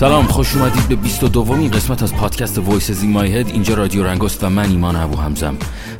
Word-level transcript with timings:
سلام 0.00 0.26
خوش 0.26 0.56
اومدید 0.56 0.88
به 0.88 0.96
22 0.96 1.28
دومین 1.28 1.70
قسمت 1.70 2.02
از 2.02 2.14
پادکست 2.14 2.58
Voices 2.58 3.02
In 3.02 3.10
My 3.10 3.36
Head 3.36 3.46
اینجا 3.46 3.74
رادیو 3.74 4.04
رنگست 4.04 4.44
و 4.44 4.48
من 4.48 4.70
ایمان 4.70 4.96
ابو 4.96 5.16
همزم 5.16 5.56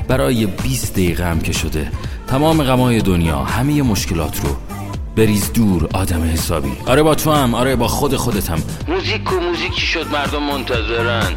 برای 0.07 0.45
20 0.45 0.93
دقیقه 0.93 1.25
هم 1.25 1.39
که 1.39 1.53
شده 1.53 1.91
تمام 2.27 2.63
غمای 2.63 3.01
دنیا 3.01 3.39
همه 3.39 3.81
مشکلات 3.81 4.41
رو 4.45 4.55
بریز 5.15 5.53
دور 5.53 5.89
آدم 5.93 6.23
حسابی. 6.23 6.71
آره 6.85 7.03
با 7.03 7.15
تو 7.15 7.31
هم 7.31 7.55
آره 7.55 7.75
با 7.75 7.87
خود 7.87 8.15
خودتم 8.15 8.57
موزیک 8.87 9.33
و 9.33 9.35
موزیکی 9.35 9.81
شد 9.81 10.07
مردم 10.11 10.43
منتظرن. 10.43 11.33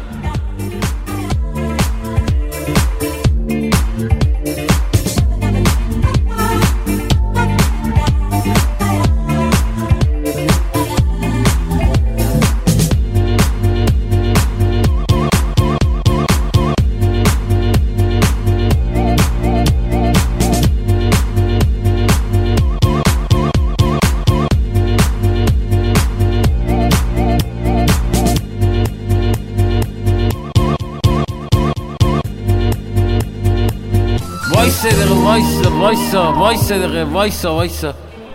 وایسا 35.91 36.33
وایسا 36.33 36.77
دقیقه 36.77 37.03
وایسا 37.03 37.55
وایسا 37.55 37.93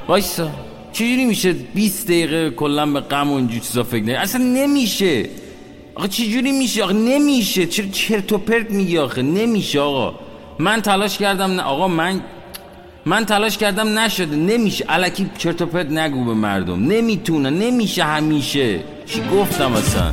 وایسا. 0.08 0.50
چجوری 0.92 1.24
میشه 1.24 1.52
20 1.52 2.06
دقیقه 2.06 2.50
کلا 2.50 2.86
به 2.86 3.00
غم 3.00 3.32
و 3.32 3.36
اینجور 3.36 3.60
چیزا 3.60 3.82
فکر 3.82 4.04
نه 4.04 4.12
اصلا 4.12 4.44
نمیشه. 4.44 5.28
آقا 5.94 6.06
چجوری 6.06 6.52
میشه؟ 6.52 6.82
آقا 6.84 6.92
نمیشه. 6.92 7.66
چرا 7.66 7.86
چرت 7.92 8.32
و 8.32 8.38
پرت 8.38 8.70
میگی 8.70 8.98
آخه؟ 8.98 9.22
نمیشه 9.22 9.80
آقا. 9.80 10.14
من 10.58 10.82
تلاش 10.82 11.18
کردم 11.18 11.50
نه 11.50 11.62
آقا 11.62 11.88
من 11.88 12.20
من 13.06 13.24
تلاش 13.24 13.58
کردم 13.58 13.98
نشده. 13.98 14.36
نمیشه. 14.36 14.84
الکی 14.88 15.30
چرت 15.38 15.62
و 15.62 15.66
پرت 15.66 15.90
نگو 15.90 16.24
به 16.24 16.34
مردم. 16.34 16.86
نمی‌تونه. 16.86 17.50
نمیشه 17.50 18.04
همیشه. 18.04 18.80
چی 19.06 19.22
گفتم 19.32 19.72
اصلا؟ 19.72 20.12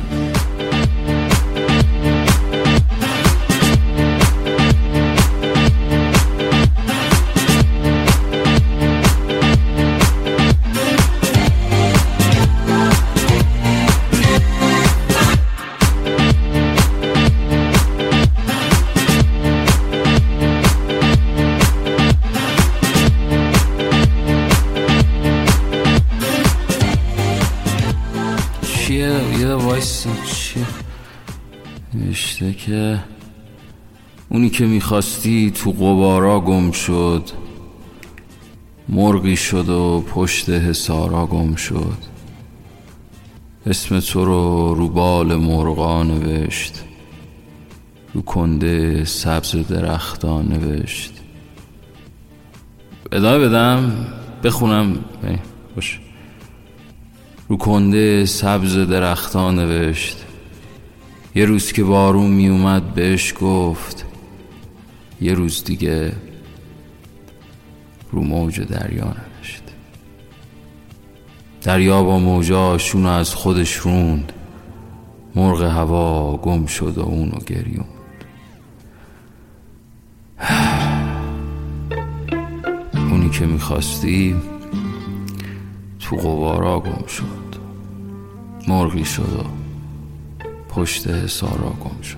چیه 28.86 29.38
یه 29.40 29.54
وایس 29.54 30.06
چیه؟ 30.24 30.66
نوشته 31.94 32.52
که 32.52 33.00
اونی 34.28 34.50
که 34.50 34.66
می‌خواستی 34.66 35.50
تو 35.50 35.72
قبارا 35.72 36.40
گم 36.40 36.70
شد. 36.70 37.30
مرغی 38.88 39.36
شد 39.36 39.68
و 39.68 40.04
پشت 40.08 40.50
حسارا 40.50 41.26
گم 41.26 41.54
شد. 41.54 41.96
اسم 43.66 44.00
تو 44.00 44.24
رو 44.24 44.74
رو 44.74 44.88
بال 44.88 45.34
مرغا 45.34 46.02
نوشت. 46.02 46.84
رو 48.14 48.22
کنده 48.22 49.04
سبز 49.04 49.56
درختان 49.56 50.48
نوشت. 50.48 51.12
ادامه 53.12 53.48
بدم؟ 53.48 54.06
بخونم. 54.44 55.04
باشه 55.74 56.03
رو 57.48 57.56
کنده 57.56 58.26
سبز 58.26 58.76
درختان 58.76 59.58
نوشت. 59.58 60.24
یه 61.34 61.44
روز 61.44 61.72
که 61.72 61.84
بارون 61.84 62.30
می 62.30 62.48
اومد 62.48 62.94
بهش 62.94 63.34
گفت 63.40 64.06
یه 65.20 65.34
روز 65.34 65.64
دیگه 65.64 66.12
رو 68.12 68.22
موج 68.22 68.60
دریا 68.60 69.04
نوشت. 69.04 69.62
دریا 71.62 72.02
با 72.02 72.18
موجاشونو 72.18 73.08
از 73.08 73.34
خودش 73.34 73.74
روند. 73.74 74.32
مرغ 75.34 75.62
هوا 75.62 76.36
گم 76.36 76.66
شد 76.66 76.98
و 76.98 77.02
اونو 77.02 77.38
گریوند. 77.46 77.84
اونی 83.10 83.30
که 83.30 83.46
می‌خواستی 83.46 84.36
تو 86.04 86.16
قوارا 86.16 86.80
گم 86.80 87.06
شد. 87.06 87.56
مرغی 88.68 89.04
شد 89.04 89.22
و 89.22 89.44
پشت 90.68 91.06
حسارا 91.06 91.72
گم 91.84 92.00
شد. 92.02 92.16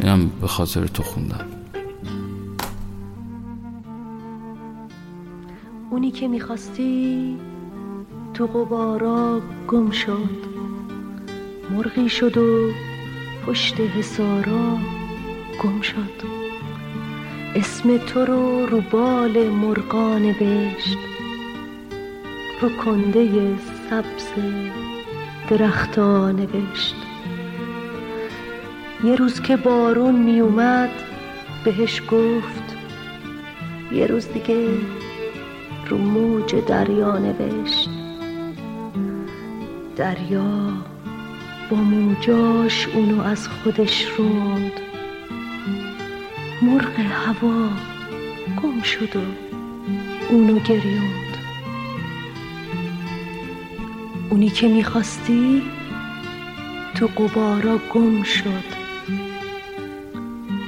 اینم 0.00 0.30
به 0.40 0.46
خاطر 0.46 0.86
تو 0.86 1.02
خوندم. 1.02 1.46
اونی 5.90 6.10
که 6.10 6.28
می‌خواستی 6.28 7.36
تو 8.34 8.46
قبارا 8.46 9.40
گم 9.68 9.90
شد. 9.90 10.48
مرغی 11.70 12.08
شد 12.08 12.36
و 12.38 12.70
پشت 13.46 13.80
حسارا 13.80 14.78
گم 15.62 15.80
شد. 15.80 16.28
اسم 17.54 17.98
تو 17.98 18.24
رو 18.24 18.66
رو 18.66 18.80
بال 18.90 19.48
مرغا 19.48 20.18
نوشت 20.18 21.07
رو 22.60 22.68
کنده 22.68 23.56
سبز 23.90 24.26
درختا 25.48 26.32
نوشت. 26.32 26.94
یه 29.04 29.16
روز 29.16 29.40
که 29.40 29.56
بارون 29.56 30.14
می 30.14 30.40
اومد 30.40 30.90
بهش 31.64 32.02
گفت 32.10 32.76
یه 33.92 34.06
روز 34.06 34.28
دیگه 34.32 34.68
رو 35.88 35.98
موج 35.98 36.54
دریا 36.54 37.18
نوشت. 37.18 37.90
دریا 39.96 40.72
با 41.70 41.76
موجاش 41.76 42.88
اونو 42.94 43.22
از 43.22 43.48
خودش 43.48 44.06
روند 44.18 44.72
مرغ 46.62 46.98
هوا 46.98 47.68
گم 48.62 48.82
شد 48.82 49.16
و 49.16 49.20
اونو 50.30 50.58
گریوند. 50.58 51.27
اونی 54.30 54.48
که 54.48 54.68
می‌خواستی 54.68 55.62
تو 56.94 57.06
قبارا 57.06 57.78
گم 57.94 58.22
شد. 58.22 58.78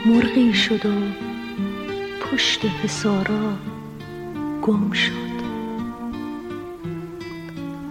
مرغی 0.07 0.55
شد 0.55 0.87
و 0.87 0.91
پشت 2.21 2.65
حسارا 2.65 3.57
گم 4.63 4.93
شد. 4.93 5.31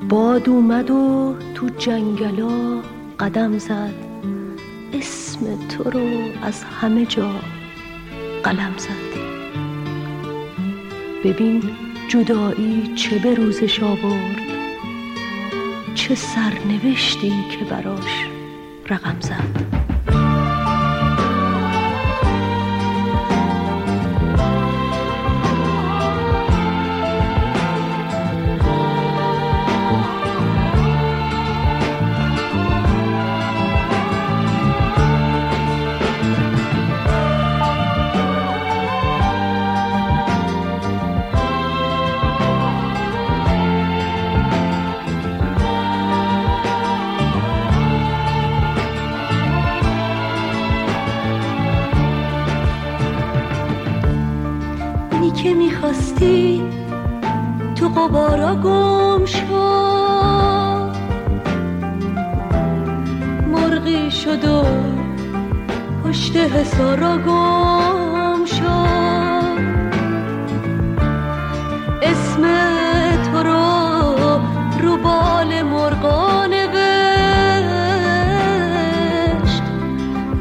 باد 0.10 0.50
اومد 0.50 0.92
و 0.92 1.36
تو 1.56 1.70
جنگلا 1.70 2.82
قدم 3.20 3.58
زد. 3.58 3.94
اسم 4.94 5.68
تو 5.68 5.84
رو 5.84 6.08
از 6.42 6.64
همه 6.64 7.06
جا 7.06 7.32
قلم 8.44 8.74
زد. 8.78 9.20
ببین 11.24 11.64
جدایی 12.08 12.92
چه 12.96 13.20
به 13.20 13.34
روزش 13.34 13.84
آورد. 13.84 14.49
چه 16.00 16.16
سرنوشتی 16.16 17.34
که 17.52 17.66
براش 17.66 18.26
رقم 18.90 19.20
زد. 19.20 19.69
که 55.90 55.96
می‌خواستی 55.96 56.62
تو 57.76 57.88
قبارا 57.88 58.56
گم 58.56 59.26
شد 59.26 60.90
غرقی 63.56 64.12
شد 64.12 64.46
و 64.46 64.64
پشت 66.04 66.38
حسارا 66.38 67.18
گم 67.18 68.46
شد 68.46 69.60
اسم 72.02 72.42
تو 73.24 73.44
رو 73.44 74.40
رو 74.82 74.98
بال 74.98 75.64
مرغا 75.64 76.46
نوشت. 76.46 76.74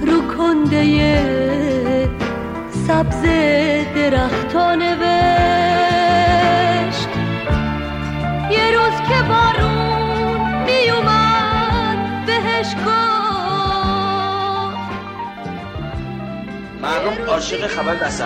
رو 0.06 0.36
کنده 0.36 1.18
سبز 2.86 3.22
درختا 3.94 4.74
بهش 12.26 12.74
گفت. 12.74 12.88
مردم 16.82 17.30
عاشق 17.30 17.66
خبر 17.66 17.94
دست 17.94 18.24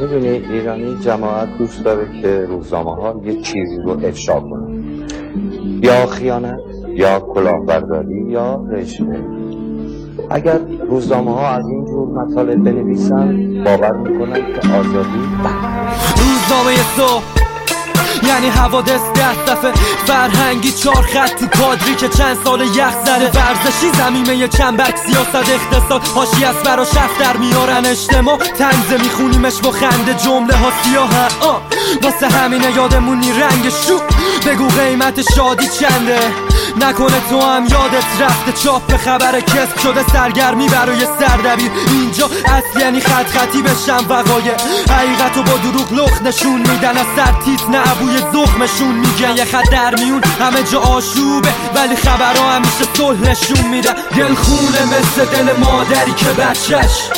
می‌دونی 0.00 0.28
ایرانی 0.28 0.96
جماعت 1.00 1.58
دوست 1.58 1.84
داره 1.84 2.20
که 2.22 2.46
روزنامه 2.48 2.94
ها 2.94 3.20
یه 3.24 3.40
چیزی 3.42 3.78
رو 3.84 4.06
افشا 4.06 4.40
کنن 4.40 4.84
یا 5.82 6.06
خیانت 6.06 6.60
یا 6.88 7.20
کلاهبرداری 7.20 8.24
یا 8.28 8.64
رشوه 8.70 9.18
اگر 10.30 10.58
روزنامه 10.88 11.30
ها 11.30 11.48
از 11.48 11.66
این 11.68 11.84
جور 11.84 12.08
مطالب 12.08 12.64
بنویسن 12.64 13.64
باور 13.64 13.92
می‌کنن 13.92 14.34
که 14.34 14.68
آزادی 14.68 15.18
روزنامه 16.16 16.76
صبح 16.96 17.43
یعنی 18.28 18.48
حوادث 18.48 19.00
ده 19.14 19.44
دفعه. 19.44 19.72
فرهنگی 20.06 20.72
چهار 20.72 21.02
خط 21.02 21.34
تو 21.34 21.46
کادری 21.46 21.94
که 21.94 22.08
چند 22.08 22.38
سال 22.44 22.60
یخ 22.60 22.94
زده. 23.04 23.30
ورزشی 23.30 23.90
زمینه 23.98 24.48
چنبرک 24.48 24.96
سیاست 24.96 25.50
اقتصاد. 25.50 26.06
هاشی 26.06 26.44
از 26.44 26.56
برا 26.64 26.84
شف 26.84 27.18
در 27.20 27.36
میارن 27.36 27.86
اجتماع. 27.86 28.36
تنزه 28.36 29.02
میخونیمش 29.02 29.56
با 29.62 29.70
خنده 29.70 30.14
جمله 30.14 30.56
ها 30.56 30.72
سیاه. 30.82 31.10
واسه 32.02 32.28
همینه 32.28 32.76
یادمونی 32.76 33.32
رنگ 33.32 33.68
شو 33.68 34.00
بگو 34.46 34.68
قیمت 34.68 35.34
شادی 35.34 35.68
چنده؟ 35.68 36.53
نکنه 36.76 37.20
تو 37.30 37.40
هم 37.40 37.62
یادت 37.66 38.20
رفته 38.20 38.52
چاپ 38.52 38.96
خبر 38.96 39.40
کسب 39.40 39.78
شده 39.82 40.04
سرگرمی 40.12 40.68
برای 40.68 41.06
سردبیر. 41.20 41.70
اینجا 41.88 42.26
اصل 42.26 42.80
یعنی 42.80 43.00
خط 43.00 43.26
خطی 43.26 43.62
بشم 43.62 44.06
وقایع. 44.08 44.54
حقیقت 44.90 45.34
با 45.34 45.70
دروغ 45.70 45.92
لخ 45.92 46.22
نشون 46.22 46.58
میدن. 46.58 46.96
از 46.96 47.06
سر 47.16 47.32
تیت 47.44 47.68
نه 47.68 47.94
بوی 48.00 48.18
زخمشون 48.32 48.94
میگن. 48.94 49.36
یه 49.36 49.44
خط 49.44 49.70
در 49.70 49.94
میون 49.94 50.22
همه 50.40 50.62
جا 50.62 50.80
آشوبه 50.80 51.48
ولی 51.74 51.96
خبرها 51.96 52.52
همیشه 52.52 52.84
صلح 52.96 53.20
نشون 53.20 53.68
میدن 53.68 53.94
دل 54.16 54.34
خونه 54.34 54.82
مثل 54.84 55.24
دل 55.24 55.56
مادری 55.56 56.12
که 56.12 56.26
بچهش. 56.26 57.08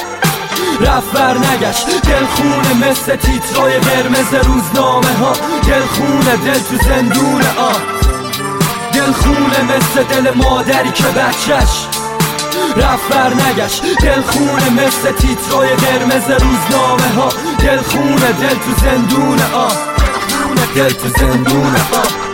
رفت 0.80 1.12
بر 1.12 1.38
نگشت. 1.38 1.86
دل 1.86 2.26
خونه 2.26 2.90
مثل 2.90 3.16
تیترای 3.16 3.78
قرمز 3.78 4.34
روزنامه 4.34 5.12
ها 5.20 5.32
دل 5.66 5.80
خونه 5.80 6.36
دل 6.36 6.60
تو 6.60 6.84
زندونه 6.84 7.58
آه. 7.58 8.05
دل 9.06 9.12
خونه 9.12 9.62
مثل 9.62 10.02
دل 10.02 10.34
مادری 10.34 10.90
که 10.90 11.04
بچهش. 11.04 11.86
رفت 12.76 13.08
بر 13.08 13.34
نگشت. 13.34 13.82
دل 14.02 14.20
خونه 14.20 14.70
مثل 14.70 15.12
تیترای 15.12 15.68
قرمز 15.68 16.30
روزنامه 16.30 17.14
ها. 17.16 17.28
دل 17.58 17.82
خونه 17.82 18.32
دل 18.32 18.48
تو 18.48 18.84
زندونه 18.84 19.54
آه 19.54 19.72
دل 20.74 20.88
تو 20.88 21.08
زندونه 21.08 21.80
آه 21.92 22.25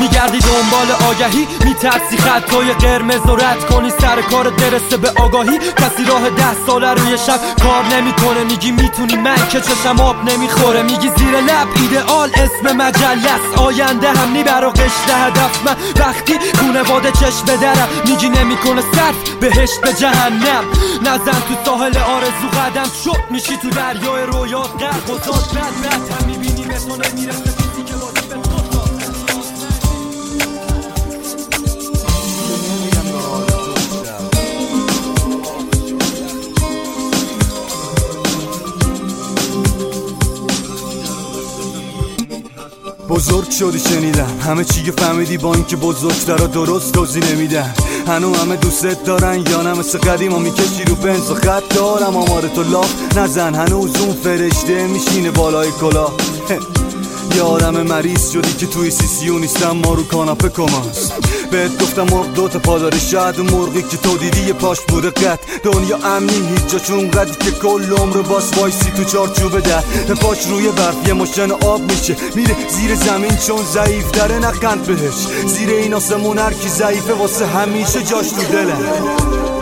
میگردی 0.00 0.38
دنبال 0.38 0.90
آگهی 1.10 1.48
میترسی 1.64 2.16
خطای 2.16 2.72
قرمز 2.72 3.26
و 3.26 3.36
رد 3.36 3.64
کنی. 3.64 3.90
سر 4.00 4.22
کار 4.22 4.44
درسته 4.44 4.96
به 4.96 5.10
آگاهی. 5.10 5.58
کسی 5.58 6.04
راه 6.08 6.30
ده 6.30 6.54
ساله 6.66 6.94
روی 6.94 7.18
شب 7.18 7.40
کار 7.62 7.84
نمی‌کنه. 7.84 8.44
میگی 8.44 8.70
می‌تونی 8.70 9.16
من 9.16 9.48
که 9.48 9.60
چشم 9.60 10.00
آب 10.00 10.30
نمی‌خوره. 10.30 10.82
میگی 10.82 11.10
زیر 11.16 11.40
لب 11.40 11.68
ایدئال 11.76 12.30
اسم 12.34 12.76
مجله 12.76 13.30
است 13.30 13.58
آینده 13.58 14.08
هم 14.10 14.32
نی 14.32 14.42
برا 14.42 14.70
هدف. 14.70 15.66
من 15.66 15.76
وقتی 15.96 16.34
خونواده 16.58 17.12
چشم 17.12 17.44
درم 17.44 17.88
میگی 18.06 18.28
نمی‌کنه 18.28 18.82
صرف 18.94 19.30
بهشت 19.40 19.80
به 19.80 19.92
جهنم. 19.92 20.64
نزن 21.02 21.40
تو 21.48 21.54
ساحل 21.64 21.98
آرزو 21.98 22.48
قدم. 22.48 22.90
شد 23.04 23.24
میشی 23.30 23.56
تو 23.56 23.70
دریای 23.70 24.22
رویات 24.22 24.70
غرق 24.82 25.10
و 25.10 25.18
زاد 25.18 25.58
رد 25.58 25.86
رد 25.86 26.10
هم 26.10 26.26
می‌بینی 26.26 26.64
تو 26.64 26.96
نمی‌رسه. 26.96 27.69
بزرگ 43.20 43.50
شدی 43.50 43.78
شنیدم. 43.78 44.38
همه 44.40 44.64
چی 44.64 44.90
فهمیدی 44.90 45.38
با 45.38 45.54
اینکه 45.54 45.76
بزرگتر 45.76 46.36
درست 46.36 46.92
توضیح 46.92 47.32
نمیدن 47.32 47.74
هنو 48.06 48.34
همه 48.34 48.56
دوست 48.56 49.04
دارن 49.04 49.44
یا 49.50 49.62
نه؟ 49.62 49.74
مثل 49.74 49.98
قدیما 49.98 50.38
می‌کشی 50.38 50.84
رو 50.84 50.94
بنز 50.94 51.30
و 51.30 51.34
خط 51.34 51.74
دارم. 51.74 52.16
آمار 52.16 52.42
تو 52.42 52.62
لاف 52.62 53.16
نزن. 53.16 53.54
هنوز 53.54 54.00
اون 54.00 54.12
فرشته 54.12 54.86
میشینه 54.86 55.30
بالای 55.30 55.68
کلاه. 55.80 56.12
یارم 57.36 57.82
مریض 57.82 58.30
شدی 58.30 58.52
که 58.52 58.66
توی 58.66 58.90
سیسیو 58.90 59.38
نیستم 59.38 59.70
ما 59.70 59.94
رو 59.94 60.04
کاناپه 60.04 60.48
کماست. 60.48 61.12
بهت 61.50 61.82
گفتم 61.82 62.02
مرغ 62.02 62.32
دوتا 62.34 62.58
پاداری 62.58 63.00
شاید 63.00 63.40
اون 63.40 63.50
مرغی 63.50 63.82
که 63.82 63.96
تو 63.96 64.16
دیدی 64.16 64.40
یه 64.40 64.52
پاش 64.52 64.80
بوده 64.80 65.10
قد. 65.10 65.38
دنیا 65.62 65.96
امنی 65.96 66.48
هیچ 66.48 66.66
جا 66.72 66.78
چون 66.78 67.10
قدی 67.10 67.32
که 67.32 67.50
کل 67.50 67.92
عمر 67.92 68.16
باس 68.16 68.58
وایسی 68.58 68.90
تو 68.90 69.04
چارچوبه 69.04 69.60
در 69.60 69.82
پاش 70.20 70.46
روی 70.46 70.68
برف 70.68 71.08
یه 71.08 71.12
مشن 71.12 71.50
آب 71.50 71.80
میشه. 71.80 72.16
میره 72.34 72.56
زیر 72.68 72.94
زمین 72.94 73.36
چون 73.46 73.64
ضعیف 73.64 74.10
داره 74.10 74.38
نخند 74.38 74.82
بهش. 74.86 75.46
زیر 75.46 75.70
این 75.70 75.94
آسمون 75.94 76.38
هر 76.38 76.52
کی 76.52 76.68
ضعیفه 76.68 77.14
واسه 77.14 77.46
همیشه 77.46 78.02
جاش 78.02 78.30
تو 78.30 78.42
دلم. 78.42 79.59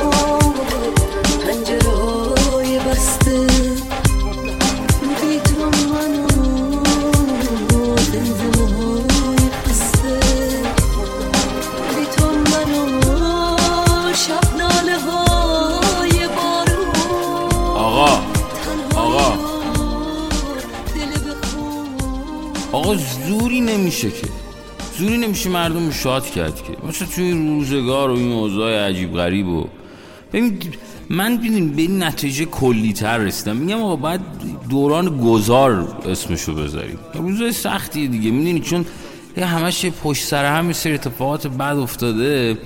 نمیشه 24.04 24.20
که 24.20 24.28
زوری 24.98 25.18
نمیشه 25.18 25.50
مردم 25.50 25.86
رو 25.86 25.92
شاد 25.92 26.30
کرد 26.30 26.62
که. 26.62 26.86
مثلا 26.88 27.08
توی 27.08 27.24
این 27.24 27.48
روزگار 27.48 28.10
و 28.10 28.14
این 28.14 28.32
اوضاع 28.32 28.88
عجیب 28.88 29.14
غریب 29.14 29.48
و. 29.48 29.66
ببین 30.32 30.58
من 31.10 31.36
ببین 31.36 31.70
به 31.70 31.82
این 31.82 32.02
نتیجه 32.02 32.44
کلی 32.44 32.92
تر 32.92 33.18
رسیدم. 33.18 33.56
میگم 33.56 33.82
آقا 33.82 33.96
باید 33.96 34.20
دوران 34.70 35.20
گذار 35.20 35.96
اسمشو 36.06 36.54
بذاریم. 36.54 36.98
روزای 37.14 37.52
سختی 37.52 38.08
دیگه. 38.08 38.30
می‌دونی 38.30 38.60
چون 38.60 38.86
همش 39.36 39.86
پشت 39.86 40.24
سر 40.24 40.44
هم 40.44 40.72
سری 40.72 40.94
اتفاقات 40.94 41.46
بد 41.46 41.76
افتاده. 41.76 42.58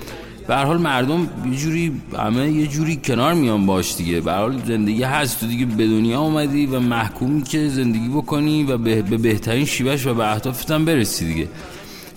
به 0.47 0.55
حال 0.55 0.77
مردم 0.77 1.29
یه 1.51 1.57
جوری 1.57 2.01
همه 2.17 2.51
یه 2.51 2.67
جوری 2.67 2.99
کنار 3.03 3.33
میان 3.33 3.65
باش 3.65 3.95
دیگه. 3.95 4.21
به 4.21 4.33
حال 4.33 4.61
زندگی 4.65 5.03
هست 5.03 5.39
تو 5.39 5.47
دیگه 5.47 5.65
به 5.65 5.87
دنیا 5.87 6.21
اومدی 6.21 6.65
و 6.65 6.79
محکومی 6.79 7.43
که 7.43 7.69
زندگی 7.69 8.07
بکنی 8.07 8.63
و 8.63 8.77
به, 8.77 9.01
به 9.01 9.17
بهترین 9.17 9.65
شیوهش 9.65 10.07
و 10.07 10.13
به 10.13 10.31
اهدافت 10.31 10.71
هم 10.71 10.85
برسی 10.85 11.25
دیگه. 11.25 11.47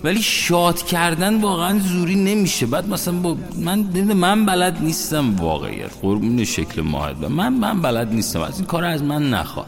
ولی 0.03 0.21
شاد 0.21 0.81
کردن 0.81 1.41
واقعا 1.41 1.79
زوری 1.79 2.15
نمیشه. 2.15 2.65
بعد 2.65 2.89
مثلا 2.89 3.13
با 3.13 3.37
من 3.57 3.79
من 4.13 4.45
بلد 4.45 4.77
نیستم 4.81 5.35
واقعیت 5.35 5.91
قربون 6.01 6.43
شکل 6.43 6.81
ماهد 6.81 7.25
من 7.25 7.53
من 7.53 7.81
بلد 7.81 8.13
نیستم. 8.13 8.41
از 8.41 8.57
این 8.57 8.67
کار 8.67 8.83
از 8.83 9.03
من 9.03 9.29
نخواه 9.29 9.65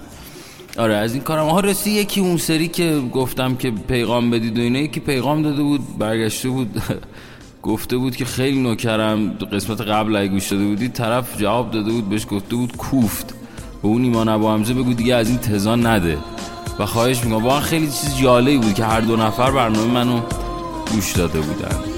آره 0.78 0.96
از 0.96 1.14
این 1.14 1.24
کارم. 1.24 1.50
ها 1.50 1.60
رسی 1.60 1.92
یکی 1.92 2.22
اون 2.22 2.38
سری 2.38 2.68
که 2.68 3.02
گفتم 3.14 3.56
که 3.56 3.72
پیغام 3.72 4.30
بدید 4.30 4.60
و 4.60 4.62
اینه 4.62 4.84
یکی 4.84 5.00
پیغام 5.00 5.42
داده 5.42 5.64
بود 5.64 5.98
برگشته 5.98 6.50
بود. 6.50 6.70
گفته 7.70 7.98
بود 7.98 8.16
که 8.16 8.26
خیلی 8.26 8.62
نوکرم 8.62 9.32
قسمت 9.52 9.82
قبل 9.82 10.16
اگه 10.16 10.28
گوش 10.28 10.48
داده 10.48 10.66
بودی 10.66 10.90
طرف 10.90 11.38
جواب 11.38 11.72
داده 11.72 11.92
بود 11.92 12.10
بهش 12.10 12.26
گفته 12.30 12.56
بود 12.56 12.78
کوفت. 12.78 13.34
به 13.82 13.88
اون 13.88 14.04
ایمان 14.04 14.30
ابو 14.30 14.50
حمزه 14.50 14.74
بگو 14.74 14.94
دیگه 14.94 15.16
از 15.16 15.30
این 15.30 15.38
تزان 15.38 15.86
نده. 15.88 16.18
و 16.80 16.86
خواهش 16.86 17.24
می‌کنم 17.24 17.44
واقعا 17.44 17.62
خیلی 17.62 17.86
چیز 17.86 18.18
جالبی 18.22 18.58
بود 18.58 18.74
که 18.74 18.86
هر 18.86 19.02
دو 19.02 19.16
نفر 19.16 19.52
برنامه 19.52 19.94
منو 19.94 20.22
گوش 20.92 21.12
داده 21.12 21.42
بودن. 21.42 21.89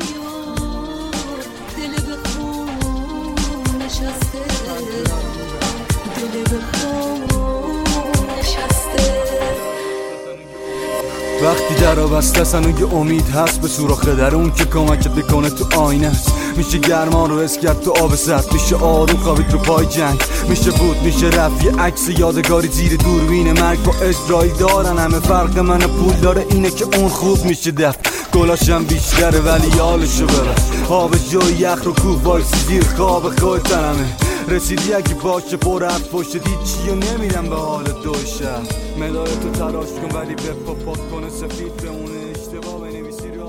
در 11.82 11.96
بسته 11.96 12.42
اصلا 12.42 12.70
یه 12.70 12.94
امید 12.94 13.30
هست. 13.30 13.62
به 13.62 13.68
سوراخ 13.68 14.06
در 14.06 14.36
اون 14.36 14.52
که 14.54 14.66
کمکت 14.66 15.08
بکنه 15.08 15.50
تو 15.50 15.82
آینه 15.82 16.08
است. 16.08 16.34
میشه 16.58 16.78
گرمان 16.78 17.30
رو 17.30 17.42
حس 17.42 17.58
کرد 17.58 17.82
تو 17.82 17.92
آب 17.92 18.16
سرد. 18.16 18.54
میشه 18.54 18.76
آروم 18.76 19.18
خوابید 19.18 19.52
رو 19.52 19.60
پای 19.60 19.86
جنگ. 19.86 20.22
میشه 20.50 20.72
بود 20.72 20.98
میشه 21.04 21.28
رفت. 21.28 21.64
یه 21.64 21.72
عکس 21.72 22.10
یادگاری 22.10 22.68
زیر 22.68 22.96
دوربین 22.96 23.52
مرگ. 23.52 23.84
با 23.84 23.94
اسرائیل 23.94 24.54
دارن 24.54 24.98
همه 24.98 25.20
فرق 25.20 25.60
من 25.60 25.80
پول 25.80 26.14
داره 26.14 26.46
اینه 26.50 26.72
که 26.72 26.86
اون 26.98 27.10
خوب 27.10 27.46
میشه 27.46 27.72
دفت. 27.72 28.00
گلاشم 28.34 28.84
بیشتره 28.84 29.40
ولی 29.40 29.78
یالشو 29.78 30.26
بره 30.26 30.56
آب 30.90 31.16
جای 31.32 31.54
یخ 31.54 31.84
رو 31.84 31.94
کوه 31.94 32.22
وایسی 32.24 32.58
زیر 32.68 32.84
خواب 32.98 33.40
خود 33.40 33.62
تنمه 33.62 34.31
رسیدی 34.50 34.94
اگه 34.94 35.14
باشه 35.14 35.58
پر 35.58 35.84
حرف 35.84 36.10
پشت 36.10 36.32
چی 36.32 36.90
و 36.90 36.96
نمیرم 36.96 37.50
به 37.50 37.56
حال 37.56 37.84
دو 37.84 38.14
شهر 38.14 38.68
مدار 39.00 39.28
تو 39.28 39.52
تراش 39.52 39.90
کن 39.90 40.18
ولی 40.18 40.36
به 40.36 40.74
پاک 40.86 41.12
کنه 41.12 41.30
سفید 41.30 41.76
بمونه. 41.78 42.32
اشتباه 42.36 42.82
بنویسی 42.82 43.28
رو 43.28 43.48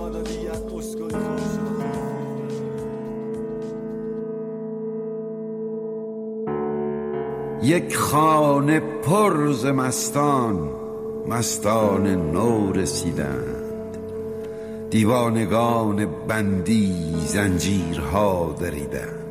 اسکای 0.78 1.10
خوش 1.10 1.82
یک 7.62 7.96
خانه 7.96 8.80
پر 8.80 9.52
ز 9.52 9.66
مستان 9.66 10.70
مستان 11.28 12.06
نو 12.32 12.72
رسیدند. 12.72 13.98
دیوانگان 14.90 16.06
بندی 16.28 16.94
زنجیرها 17.26 18.56
دریدند. 18.60 19.21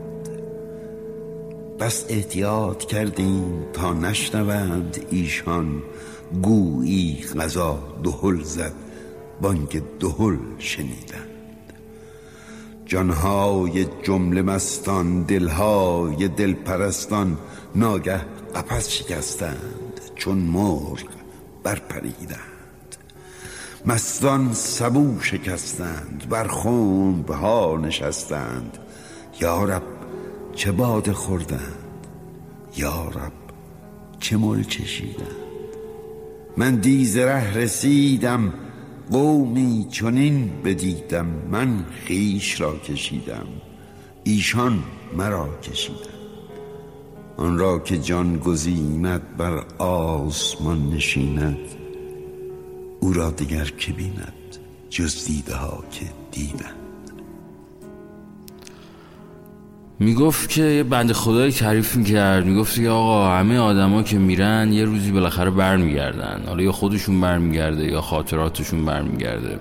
بس 1.81 2.05
احتیاط 2.09 2.85
کردیم 2.85 3.65
تا 3.73 3.93
نشنوند 3.93 5.05
ایشان 5.09 5.83
گویی 6.41 7.25
غذا 7.39 7.79
دهل 8.03 8.43
زد 8.43 8.73
بانک 9.41 9.83
دهل 9.99 10.37
شنیدند. 10.57 11.73
جانهای 12.85 13.85
جمله 14.03 14.41
مستان 14.41 15.23
دلهای 15.23 16.27
دلپرستان 16.27 17.37
ناگه 17.75 18.21
قفس 18.55 18.89
شکستند 18.89 20.01
چون 20.15 20.37
مرغ 20.37 21.03
برپریدند. 21.63 22.95
مستان 23.85 24.53
سبو 24.53 25.21
شکستند 25.21 26.25
بر 26.29 26.47
ها 26.47 27.77
نشستند. 27.77 28.77
یارب 29.39 30.00
چه 30.55 30.71
باده 30.71 31.13
خوردند؟ 31.13 32.07
یارب 32.77 33.31
چه 34.19 34.37
مل 34.37 34.63
چشیدند؟ 34.63 35.41
من 36.57 36.75
دیز 36.75 37.17
ره 37.17 37.53
رسیدم 37.57 38.53
قومی 39.11 39.87
چنین 39.91 40.51
بدیدم 40.63 41.25
من 41.25 41.85
خیش 42.05 42.61
را 42.61 42.77
کشیدم 42.77 43.47
ایشان 44.23 44.83
مرا 45.17 45.49
کشیدم 45.63 46.21
آن 47.37 47.57
را 47.57 47.79
که 47.79 47.97
جان 47.97 48.37
گزیند 48.37 49.37
بر 49.37 49.65
آسمان 49.77 50.89
نشیند 50.89 51.57
او 52.99 53.13
را 53.13 53.31
دیگر 53.31 53.65
که 53.65 53.93
بیند 53.93 54.33
جز 54.89 55.25
دیده 55.25 55.55
ها 55.55 55.83
که 55.91 56.05
دیدند. 56.31 56.80
می‌گفت 60.01 60.49
که 60.49 60.63
یه 60.63 60.83
بند 60.83 61.11
خدایی 61.11 61.51
تعریف 61.51 61.95
می‌کرد. 61.95 62.45
می‌گفت 62.45 62.75
که 62.75 62.89
آقا 62.89 63.31
همه 63.37 63.57
آدما 63.57 64.03
که 64.03 64.17
میرن 64.17 64.73
یه 64.73 64.85
روزی 64.85 65.11
بالاخره 65.11 65.49
برمیگردن. 65.49 66.41
حالا 66.47 66.63
یا 66.63 66.71
خودشون 66.71 67.21
برمیگرده 67.21 67.85
یا 67.85 68.01
خاطراتشون 68.01 68.85
برمیگرده. 68.85 69.59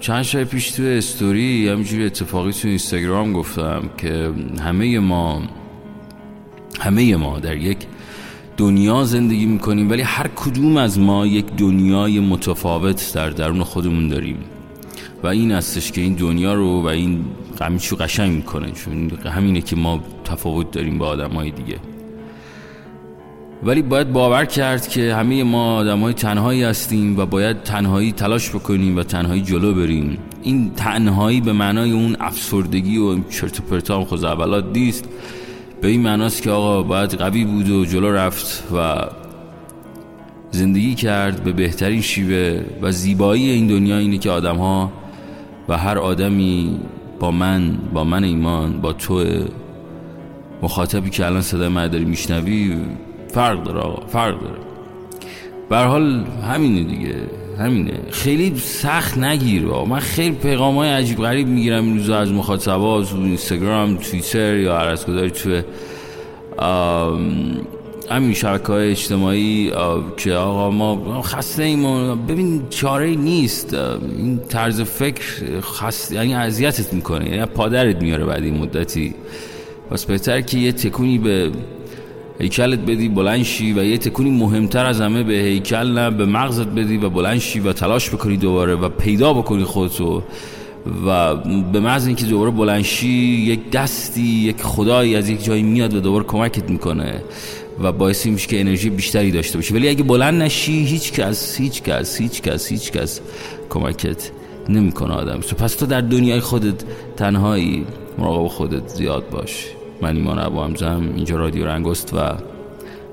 چند 0.00 0.22
شب 0.22 0.44
پیش 0.44 0.70
تو 0.70 0.82
استوری 0.82 1.68
همینجوری 1.68 2.06
اتفاقی 2.06 2.52
تو 2.52 2.68
اینستاگرام 2.68 3.32
گفتم 3.32 3.82
که 3.98 4.30
همه 4.60 4.98
ما 4.98 5.42
همه 6.80 7.16
ما 7.16 7.38
در 7.38 7.56
یک 7.56 7.78
دنیا 8.56 9.04
زندگی 9.04 9.46
می‌کنیم 9.46 9.90
ولی 9.90 10.02
هر 10.02 10.28
کدوم 10.36 10.76
از 10.76 10.98
ما 10.98 11.26
یک 11.26 11.46
دنیای 11.56 12.20
متفاوت 12.20 13.12
در 13.14 13.30
درون 13.30 13.62
خودمون 13.62 14.08
داریم. 14.08 14.38
و 15.22 15.26
این 15.26 15.52
هستش 15.52 15.92
که 15.92 16.00
این 16.00 16.14
دنیا 16.14 16.54
رو 16.54 16.82
و 16.82 16.86
این 16.86 17.24
همیچو 17.60 17.96
قشنگ 17.96 18.32
می‌کنه 18.32 18.70
چون 18.70 19.10
همینه 19.10 19.60
که 19.60 19.76
ما 19.76 20.00
تفاوت 20.24 20.70
داریم 20.70 20.98
با 20.98 21.06
آدم 21.06 21.30
های 21.30 21.50
دیگه. 21.50 21.76
ولی 23.62 23.82
باید 23.82 24.12
باور 24.12 24.44
کرد 24.44 24.88
که 24.88 25.14
همه 25.14 25.44
ما 25.44 25.76
آدم 25.76 26.00
های 26.00 26.12
تنهایی 26.12 26.62
هستیم 26.62 27.18
و 27.18 27.26
باید 27.26 27.62
تنهایی 27.62 28.12
تلاش 28.12 28.50
بکنیم 28.50 28.96
و 28.96 29.02
تنهایی 29.02 29.42
جلو 29.42 29.74
بریم. 29.74 30.18
این 30.42 30.70
تنهایی 30.70 31.40
به 31.40 31.52
معنای 31.52 31.92
اون 31.92 32.16
افسردگی 32.20 32.98
و 32.98 33.28
چرت 33.28 33.60
و 33.60 33.62
پرتام 33.62 34.04
خود 34.04 34.24
اولات 34.24 34.64
نیست. 34.72 35.04
به 35.80 35.88
این 35.88 36.00
معناست 36.00 36.42
که 36.42 36.50
آقا 36.50 36.82
باید 36.82 37.14
قوی 37.14 37.44
بود 37.44 37.70
و 37.70 37.84
جلو 37.84 38.12
رفت 38.12 38.72
و 38.76 39.06
زندگی 40.50 40.94
کرد 40.94 41.44
به 41.44 41.52
بهترین 41.52 42.00
شیوه 42.00 42.64
و 42.82 42.92
زیبایی 42.92 43.50
این 43.50 43.66
دنیا 43.66 43.98
اینه 43.98 44.18
که 44.18 44.30
آدم 44.30 44.56
ها 44.56 44.92
و 45.70 45.76
هر 45.76 45.98
آدمی 45.98 46.80
با 47.20 47.30
من 47.30 47.78
با 47.92 48.04
من 48.04 48.24
ایمان 48.24 48.80
با 48.80 48.92
تو 48.92 49.24
مخاطبی 50.62 51.10
که 51.10 51.26
الان 51.26 51.42
صدای 51.42 51.68
من 51.68 51.88
داری 51.88 52.04
میشنوی 52.04 52.76
فرق 53.28 53.62
داره 53.62 53.80
آقا 53.80 54.06
فرق 54.06 54.40
داره. 54.40 54.58
بر 55.68 55.86
حال 55.86 56.24
همینه 56.52 56.84
دیگه 56.84 57.14
همینه. 57.58 57.92
خیلی 58.10 58.56
سخت 58.56 59.18
نگیر 59.18 59.62
من 59.62 59.98
خیلی 59.98 60.36
پیغام 60.36 60.76
های 60.76 60.88
عجیب 60.88 61.18
غریب 61.18 61.48
می‌گیرم 61.48 61.84
این 61.84 61.98
روزا 61.98 62.18
از 62.18 62.32
مخاطبا 62.32 63.02
تو 63.02 63.16
اینستاگرام 63.16 63.96
توییتر 63.96 64.56
یا 64.56 64.78
هر 64.78 64.88
از 64.88 65.06
کداری 65.06 65.30
تو 65.30 65.62
همین 68.10 68.34
شبکه 68.34 68.66
های 68.66 68.90
اجتماعی 68.90 69.72
که 70.16 70.32
آقا 70.32 70.70
ما 70.70 71.22
خسته 71.22 71.62
ایم 71.62 72.14
ببین 72.26 72.62
چاره 72.70 73.14
نیست. 73.14 73.74
این 73.74 74.40
طرز 74.48 74.80
فکر 74.80 75.60
خست 75.60 76.12
یعنی 76.12 76.34
اذیتت 76.34 76.92
می‌کنه 76.92 77.30
یعنی 77.30 77.46
پادرت 77.46 78.02
میاره 78.02 78.24
بعد 78.24 78.42
این 78.42 78.58
مدتی. 78.58 79.14
پس 79.90 80.04
بهتر 80.04 80.40
که 80.40 80.58
یه 80.58 80.72
تکونی 80.72 81.18
به 81.18 81.50
هیکلت 82.40 82.78
بدی 82.78 83.08
بلند 83.08 83.42
شی 83.42 83.72
و 83.72 83.84
یه 83.84 83.98
تکونی 83.98 84.30
مهمتر 84.30 84.86
از 84.86 85.00
همه 85.00 85.22
به 85.22 85.34
هیکل 85.34 85.92
نه 85.98 86.10
به 86.10 86.26
مغزت 86.26 86.68
بدی 86.68 86.96
و 86.96 87.08
بلند 87.08 87.38
شی 87.38 87.60
و 87.60 87.72
تلاش 87.72 88.10
بکنی 88.10 88.36
دوباره 88.36 88.74
و 88.74 88.88
پیدا 88.88 89.32
بکنی 89.32 89.64
خودتو. 89.64 90.22
و 91.06 91.36
به 91.72 91.80
محض 91.80 92.06
اینکه 92.06 92.26
دوباره 92.26 92.50
بلنشی 92.50 93.08
یک 93.08 93.70
دستی 93.70 94.22
یک 94.22 94.62
خدایی 94.62 95.16
از 95.16 95.28
یک 95.28 95.44
جایی 95.44 95.62
میاد 95.62 95.94
و 95.94 96.00
دوباره 96.00 96.24
کمکت 96.24 96.70
می‌کنه. 96.70 97.22
و 97.80 97.92
باعث 97.92 98.30
میشه 98.30 98.48
که 98.48 98.60
انرژی 98.60 98.90
بیشتری 98.90 99.30
داشته 99.30 99.58
باشی 99.58 99.74
ولی 99.74 99.88
اگه 99.88 100.02
بلند 100.02 100.42
نشی 100.42 100.84
هیچ 100.84 101.12
کس 101.12 101.56
هیچ 101.56 101.82
کس 101.82 102.20
هیچ 102.20 102.42
کس 102.42 102.66
هیچ 102.66 102.92
کس 102.92 103.20
کمکت 103.70 104.30
نمی‌کنه 104.68 105.14
آدم. 105.14 105.40
پس 105.40 105.74
تو 105.74 105.86
در 105.86 106.00
دنیای 106.00 106.40
خودت 106.40 106.84
تنهایی 107.16 107.86
مراقب 108.18 108.46
خودت 108.46 108.88
زیاد 108.88 109.30
باش. 109.30 109.66
من 110.02 110.16
ایمان 110.16 110.38
ابو 110.38 110.60
همزم 110.60 111.12
اینجا 111.16 111.36
رادیو 111.36 111.66
رنگست 111.66 112.14
و 112.14 112.18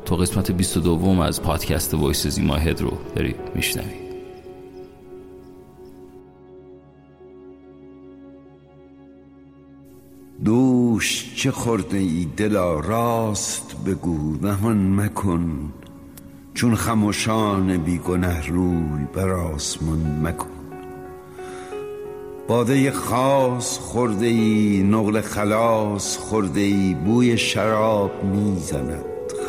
تو 0.05 0.15
قسمت 0.15 0.51
22 0.51 1.21
از 1.21 1.41
پادکست 1.41 1.93
Voices 1.93 2.27
In 2.27 2.41
My 2.41 2.55
Head 2.55 2.81
رو 2.81 2.97
داری 3.15 3.35
میشنوی 3.55 4.06
دوش 10.45 11.33
چه 11.35 11.51
خورده 11.51 11.97
ای 11.97 12.27
دلا؟ 12.37 12.79
راست 12.79 13.75
بگو 13.85 14.37
نهان 14.41 14.95
مکن. 14.95 15.73
چون 16.53 16.75
خموشان 16.75 17.77
بیگنه 17.77 18.47
روی 18.47 19.05
بر 19.13 19.29
آسمان 19.29 20.19
مکن. 20.23 20.47
باده 22.47 22.91
خاص 22.91 23.77
خورده 23.77 24.25
ای 24.25 24.83
نقل 24.83 25.21
خلاص 25.21 26.17
خورده 26.17 26.59
ای 26.59 26.93
بوی 27.05 27.37
شراب 27.37 28.23
می‌زند 28.23 29.05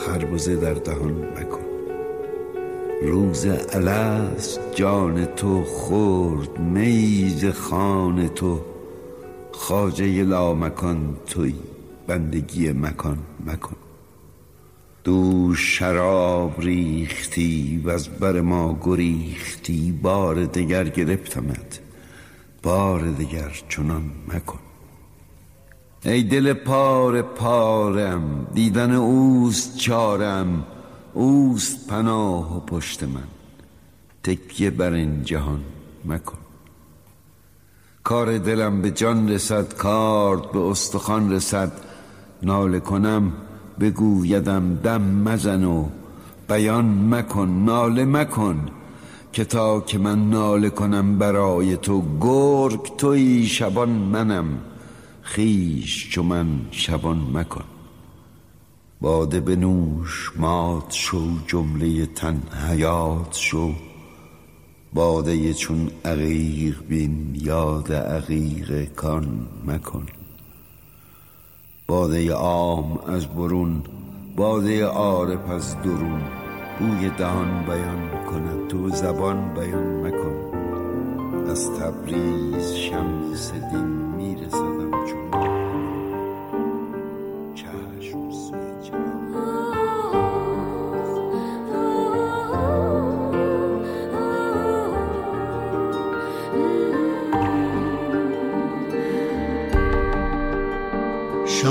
خربزه 0.06 0.56
در 0.56 0.74
دهان 0.74 1.12
مکن. 1.12 1.68
روز 3.02 3.46
الست 3.72 4.60
جان 4.74 5.24
تو 5.24 5.64
خورد 5.64 6.58
میز 6.58 7.44
خان 7.44 8.28
تو 8.28 8.60
خاجه 9.58 10.24
لا 10.24 10.54
مکان 10.54 11.16
توی 11.26 11.54
بندگی 12.06 12.72
مکان 12.72 13.18
مکن. 13.46 13.76
دو 15.04 15.54
شراب 15.54 16.60
ریختی 16.60 17.82
و 17.84 17.90
از 17.90 18.08
بر 18.08 18.40
ما 18.40 18.78
گریختی 18.82 19.92
بار 19.92 20.44
دگر 20.44 20.88
گرفتمت 20.88 21.80
بار 22.62 23.00
دگر 23.00 23.62
چنان 23.68 24.10
مکن. 24.28 24.58
ای 26.04 26.22
دل 26.22 26.52
پار 26.52 27.22
پارم 27.22 28.46
دیدن 28.54 28.92
اوست 28.92 29.76
چارم 29.76 30.66
اوست 31.14 31.86
پناه 31.86 32.56
و 32.56 32.60
پشت 32.60 33.02
من. 33.02 33.28
تکیه 34.22 34.70
بر 34.70 34.92
این 34.92 35.22
جهان 35.22 35.64
مکن. 36.04 36.47
کار 38.08 38.38
دلم 38.38 38.82
به 38.82 38.90
جان 38.90 39.28
رسد 39.28 39.74
کارد 39.74 40.52
به 40.52 40.58
استخوان 40.58 41.32
رسد. 41.32 41.72
ناله 42.42 42.80
کنم 42.80 43.32
بگویدم 43.80 44.74
دم 44.74 45.02
مزن 45.02 45.64
و 45.64 45.88
بیان 46.48 47.14
مکن 47.14 47.48
ناله 47.48 48.04
مکن 48.04 48.68
که 49.32 49.44
تا 49.44 49.80
که 49.80 49.98
من 49.98 50.30
ناله 50.30 50.70
کنم 50.70 51.18
برای 51.18 51.76
تو 51.76 52.02
گرگ 52.20 52.96
توی 52.96 53.46
شبان 53.46 53.88
منم 53.88 54.46
خیش 55.22 56.10
چو 56.10 56.22
من 56.22 56.46
شبان 56.70 57.18
مکن. 57.32 57.64
باده 59.00 59.40
بنوش 59.40 60.32
مات 60.36 60.92
شو 60.92 61.22
جمله 61.46 62.06
تن 62.06 62.42
حیات 62.68 63.34
شو. 63.34 63.87
باده 64.94 65.54
چون 65.54 65.90
عقیق 66.04 66.82
بین 66.88 67.34
یاد 67.34 67.92
عقیق 67.92 68.84
کان 68.84 69.46
مکن. 69.66 70.06
باده 71.86 72.32
عام 72.32 72.98
از 73.06 73.26
برون 73.26 73.82
باده 74.36 74.84
عارف 74.84 75.50
از 75.50 75.82
درون. 75.82 76.22
بوی 76.78 77.10
دهان 77.18 77.64
بیان 77.66 78.24
کند 78.30 78.68
تو 78.68 78.88
زبان 78.88 79.54
بیان 79.54 80.06
مکن. 80.06 80.58
از 81.50 81.70
تبریز 81.70 82.74
شمس 82.74 83.52
دین 83.52 83.86
میرسدم 84.16 84.90
چون 84.90 85.57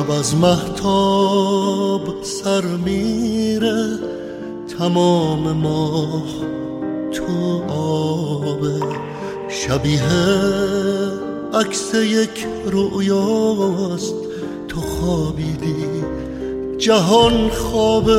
شب 0.08 0.12
از 0.12 0.36
محتاب 0.36 2.24
سر 2.24 2.62
میره 2.62 4.00
تمام 4.80 5.52
ماه 5.52 6.24
تو 7.14 7.64
آبه. 7.74 8.80
شبیه 9.50 10.02
عکس 11.54 11.94
یک 11.94 12.48
رویاست 12.66 14.16
تو 14.68 14.82
خوابیدی. 14.82 15.86
جهان 16.78 17.50
خواب 17.50 18.10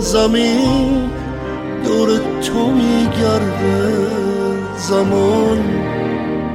زمین 0.00 1.10
دور 1.84 2.08
تو 2.42 2.70
میگرده 2.70 4.06
زمان. 4.88 5.62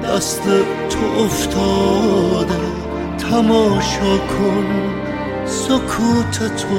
دست 0.03 0.41
تو 0.89 1.23
افتاده. 1.23 2.84
تماشا 3.29 4.17
کن 4.17 4.67
سکوت 5.45 6.39
تو 6.57 6.75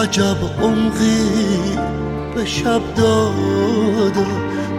عجب 0.00 0.36
عمقی 0.62 1.78
به 2.34 2.44
شب 2.44 2.94
داده 2.96 4.26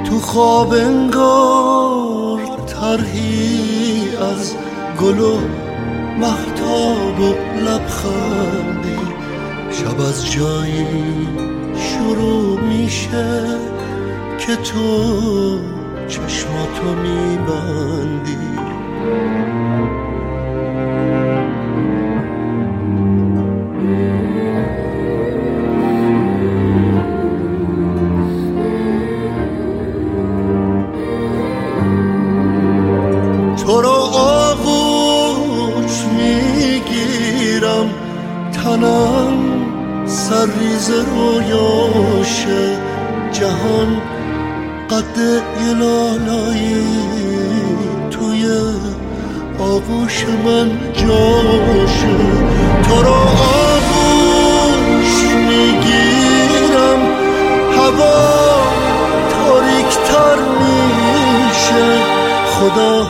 تو 0.03 0.19
خواب 0.19 0.73
انگار 0.73 2.39
ترهی 2.67 4.09
از 4.17 4.53
گل 5.01 5.19
و 5.19 5.37
محتاب 6.19 7.19
و 7.19 7.33
لبخندی 7.59 8.99
شب 9.71 10.01
از 10.01 10.31
جایی 10.31 11.27
شروع 11.75 12.59
میشه 12.59 13.43
که 14.39 14.55
تو 14.55 15.59
چشماتو 16.07 16.95
میبندی. 17.03 18.43
قد 44.93 45.17
یه 45.17 45.73
توی 48.11 48.43
آغوش 49.59 50.25
من 50.45 50.69
جاشه 50.93 52.17
تو 52.83 53.01
رو 53.01 53.13
آغوش 53.69 55.13
می‌گیرم. 55.49 57.01
هوا 57.77 58.63
تاریکتر 59.29 60.39
میشه. 60.61 61.85
خدا 62.45 63.09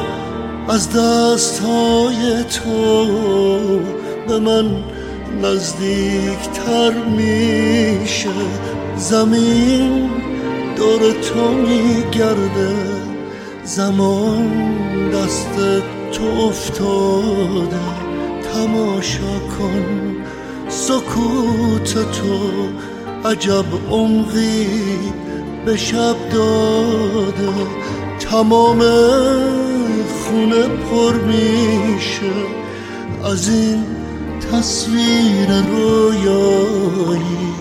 از 0.69 0.89
دستهای 0.89 2.43
تو 2.43 3.05
به 4.27 4.39
من 4.39 4.65
نزدیکتر 5.41 6.91
میشه. 7.17 8.29
زمین 8.97 10.09
دور 10.75 11.11
تو 11.11 11.51
میگرده. 11.53 12.75
زمان 13.63 14.51
دست 15.09 15.55
تو 16.11 16.23
افتاده. 16.47 17.83
تماشا 18.53 19.39
کن. 19.59 20.15
سکوت 20.69 21.93
تو 21.93 22.39
عجب 23.25 23.65
عمقی 23.91 24.67
به 25.65 25.77
شب 25.77 26.15
داده. 26.33 27.53
تمام 28.19 28.79
خونه 30.23 30.67
پر 30.67 31.13
میشه. 31.13 32.33
از 33.31 33.49
این 33.49 33.83
تصویر 34.51 35.61
رویایی. 35.71 37.53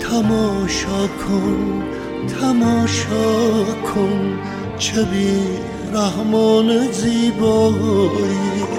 تماشا 0.00 1.06
کن. 1.06 1.82
تماشا 2.28 3.64
کن 3.64 4.38
چه 4.78 5.04
بی 5.04 5.40
رحمان 5.92 6.92
زیبایی. 6.92 8.77